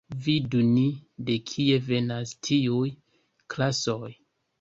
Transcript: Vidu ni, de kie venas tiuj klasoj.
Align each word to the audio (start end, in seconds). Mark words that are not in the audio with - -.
Vidu 0.27 0.59
ni, 0.69 0.85
de 1.27 1.35
kie 1.51 1.75
venas 1.89 2.31
tiuj 2.47 2.89
klasoj. 3.55 4.11